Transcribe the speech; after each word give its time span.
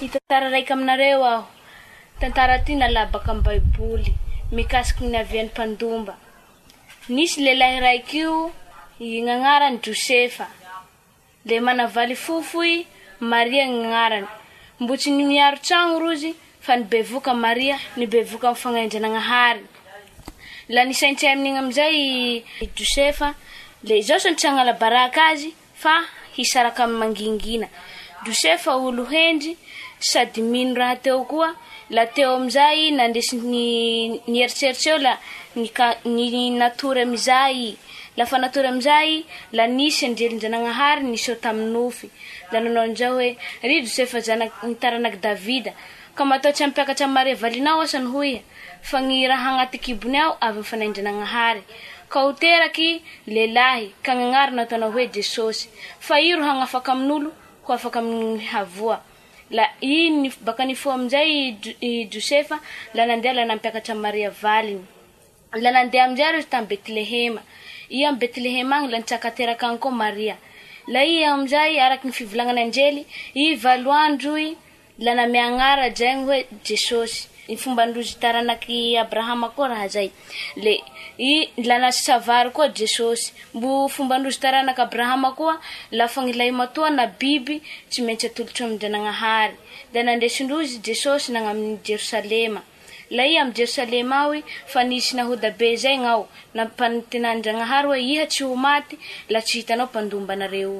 y 0.00 0.08
tantara 0.08 0.50
raiky 0.50 0.72
aminareo 0.72 1.24
aho 1.24 1.48
tantara 2.20 2.58
ty 2.64 2.74
nalabaka 2.74 3.32
ay 3.32 3.40
baiboly 3.40 4.12
mikasikynaviannyadomba 4.52 6.14
isy 7.08 7.40
lela 7.40 7.80
raikyio 7.80 8.52
nanarany 9.00 9.78
dosefa 9.80 10.46
le 11.46 11.60
manavaly 11.60 12.14
fofo 12.14 12.60
maria 13.20 13.64
anarany 13.64 14.26
mbotsyny 14.80 15.24
miarotsano 15.24 15.98
roy 15.98 16.34
fanbevokaoka 16.60 18.56
aaaiiynyty 18.66 18.98
alaaka 24.46 25.38
iaraka 26.36 26.84
amy 26.84 26.96
mangingina 26.98 27.68
dosefa 28.26 28.74
olo 28.76 29.04
hendry 29.04 29.56
sady 29.98 30.42
mino 30.42 30.74
raha 30.74 30.96
teo 30.96 31.24
koa 31.24 31.56
la 31.94 32.04
teo 32.14 32.30
amzay 32.36 32.78
nandresy 32.98 33.36
nyeritseritsy 34.32 34.88
eo 34.92 34.98
la 35.06 35.12
any 36.04 36.50
natory 36.60 37.02
amza 37.06 37.38
lafanatoyamza 38.18 38.96
la 39.56 39.64
nisy 39.76 40.04
adranaaharynsy 40.06 41.32
oaokny 47.72 48.42
aha 49.36 49.50
naty 49.58 49.78
kibony 49.84 50.18
ao 50.22 50.30
avyyfananjanaaharykka 50.46 53.04
naaronaa 54.14 54.90
oi 56.16 56.26
ro 56.38 56.44
hanafakaaminolo 56.50 57.30
ho 57.66 57.70
afaka 57.76 57.98
aminy 58.00 58.38
havoa 58.52 58.98
la 59.50 59.66
i 59.80 60.10
ny 60.10 60.30
baka 60.44 60.64
nifo 60.66 60.90
amnizay 60.92 61.54
oi 61.88 62.06
josefa 62.12 62.56
la 62.96 63.04
nandeha 63.06 63.34
la 63.38 63.44
nampiakatra 63.50 63.92
aminny 63.94 64.06
maria 64.06 64.30
valiny 64.42 64.82
la 65.64 65.70
nandeha 65.76 66.02
aminizay 66.06 66.26
areozy 66.30 66.48
taminy 66.54 66.76
betilehema 66.78 67.40
io 67.96 68.04
ami'y 68.08 68.20
betilehema 68.20 68.74
agny 68.76 68.90
la 68.94 68.98
nitsakateraka 68.98 69.64
any 69.70 69.78
koa 69.84 69.90
maria 70.02 70.36
la 70.92 71.00
i 71.04 71.16
amnizay 71.32 71.78
araky 71.86 72.06
ny 72.06 72.12
fivolagnan'andjely 72.18 73.02
i 73.42 73.46
valoandroi 73.64 74.48
la 75.06 75.12
namianara 75.20 75.86
dzagny 75.96 76.22
hoe 76.28 76.40
jesosy 76.66 77.20
yfombandrozy 77.54 78.14
taakyarahama 78.22 79.48
koaeiy 79.56 80.78
koa 82.52 82.68
jesosy 82.80 83.26
mbo 83.56 83.70
fombandrozy 83.94 84.40
taranakyabrahama 84.44 85.30
koa 85.38 85.54
lafa 85.98 86.20
gnilay 86.24 86.50
matoa 86.60 86.90
na 86.98 87.04
biby 87.20 87.56
tsy 87.90 88.00
mantsy 88.06 88.26
atolotsy 88.28 88.62
amindrananaarydadrdroaj 88.64 90.72
iamjefnisy 93.32 95.16
naodabezagn 95.20 96.04
ao 96.12 96.22
napantenan-dragnahary 96.58 97.88
hoe 97.90 98.00
ihatsy 98.12 98.42
ho 98.48 98.54
maty 98.66 98.94
la 99.32 99.40
tsy 99.46 99.54
hitanao 99.58 99.88
pandombanareo 99.94 100.74